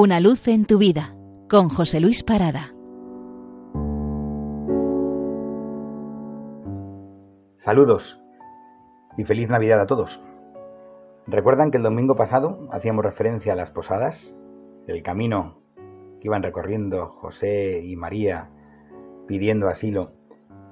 [0.00, 1.16] Una luz en tu vida
[1.50, 2.72] con José Luis Parada.
[7.56, 8.20] Saludos
[9.16, 10.20] y feliz Navidad a todos.
[11.26, 14.32] ¿Recuerdan que el domingo pasado hacíamos referencia a las posadas?
[14.86, 15.58] El camino
[16.20, 18.50] que iban recorriendo José y María
[19.26, 20.12] pidiendo asilo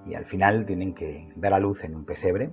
[0.06, 2.52] y al final tienen que dar a luz en un pesebre.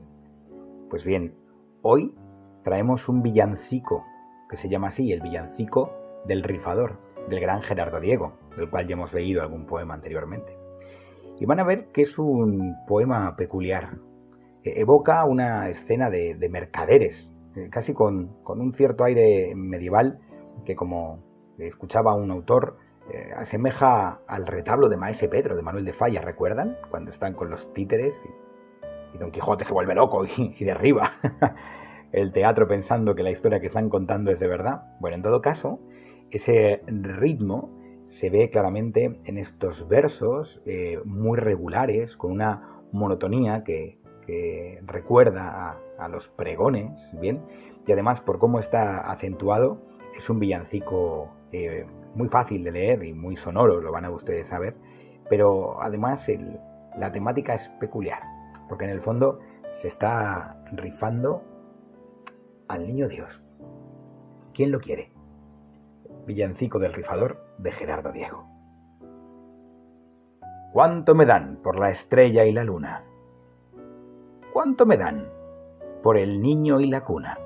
[0.89, 1.35] Pues bien,
[1.83, 2.15] hoy
[2.63, 4.03] traemos un villancico
[4.49, 6.97] que se llama así, el villancico del rifador,
[7.29, 10.57] del gran Gerardo Diego, del cual ya hemos leído algún poema anteriormente.
[11.39, 13.97] Y van a ver que es un poema peculiar.
[14.63, 20.19] E-, evoca una escena de, mercaderes, eh, casi con, un cierto aire medieval
[20.65, 21.23] que, como
[21.57, 22.77] escuchaba un autor,
[23.11, 26.77] eh, asemeja al retablo de Maese Pedro de Manuel de Falla, ¿recuerdan?
[26.89, 28.15] Cuando están con los títeres
[29.13, 31.17] y, Don Quijote se vuelve loco y, y derriba
[32.11, 34.83] el teatro pensando que la historia que están contando es de verdad.
[34.99, 35.79] Bueno, en todo caso,
[36.37, 37.69] ese ritmo
[38.07, 44.01] se ve claramente en estos versos eh, muy regulares, con una monotonía que,
[44.85, 47.41] recuerda a, los pregones, ¿bien?
[47.85, 49.81] Y además, por cómo está acentuado,
[50.17, 54.47] es un villancico eh, muy fácil de leer y muy sonoro, lo van a ustedes
[54.47, 54.75] saber,
[55.29, 56.25] pero además
[56.97, 58.21] la temática es peculiar,
[58.69, 59.39] porque en el fondo
[59.81, 61.43] se está rifando
[62.69, 63.41] al niño Dios.
[64.53, 65.11] ¿Quién lo quiere?
[66.25, 68.45] Villancico del rifador de Gerardo Diego.
[70.71, 73.03] ¿Cuánto me dan por la estrella y la luna?
[74.53, 75.29] ¿Cuánto me dan
[76.01, 77.37] por el niño y la cuna?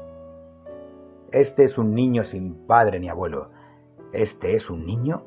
[1.31, 3.50] Este es un niño sin padre ni abuelo.
[4.14, 5.23] Este es un niño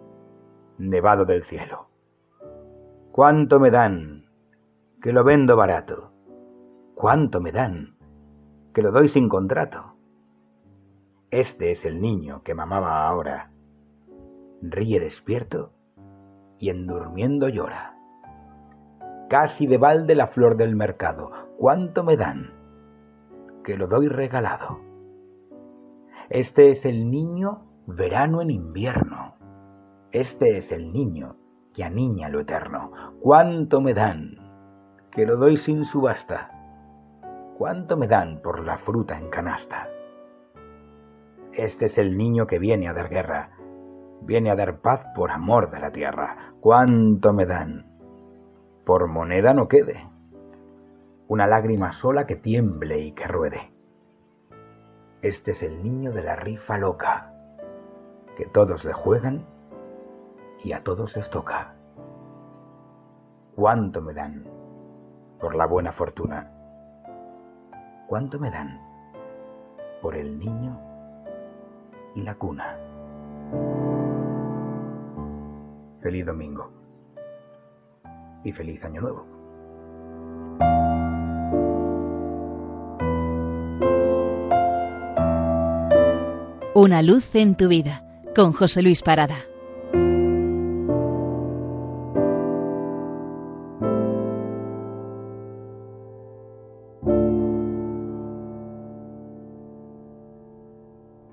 [0.78, 1.88] nevado del cielo.
[3.12, 4.24] ¿Cuánto me dan?
[5.02, 6.10] Que lo vendo barato.
[6.94, 7.96] ¿Cuánto me dan?
[8.72, 9.96] Que lo doy sin contrato.
[11.30, 13.52] Este es el niño que mamaba ahora.
[14.62, 15.72] Ríe despierto
[16.58, 17.94] y en durmiendo llora.
[19.28, 21.30] Casi de balde la flor del mercado.
[21.56, 22.52] ¿Cuánto me dan?
[23.62, 24.80] Que lo doy regalado.
[26.30, 29.36] Este es el niño verano en invierno.
[30.10, 31.36] Este es el niño
[31.72, 32.90] que aniña lo eterno.
[33.20, 34.34] ¿Cuánto me dan?
[35.12, 36.50] Que lo doy sin subasta.
[37.56, 39.88] ¿Cuánto me dan por la fruta en canasta?
[41.52, 43.50] Este es el niño que viene a dar guerra,
[44.22, 46.54] viene a dar paz por amor de la tierra.
[46.60, 47.86] ¿Cuánto me dan?
[48.84, 50.08] Por moneda no quede.
[51.26, 53.72] Una lágrima sola que tiemble y que ruede.
[55.22, 57.34] Este es el niño de la rifa loca,
[58.36, 59.44] que todos le juegan
[60.62, 61.74] y a todos les toca.
[63.56, 64.46] ¿Cuánto me dan
[65.40, 66.52] por la buena fortuna?
[68.06, 68.80] ¿Cuánto me dan
[70.00, 70.89] por el niño
[72.14, 72.76] y la cuna.
[76.02, 76.70] Feliz domingo
[78.44, 79.26] y feliz año nuevo.
[86.74, 88.04] Una luz en tu vida
[88.34, 89.49] con José Luis Parada.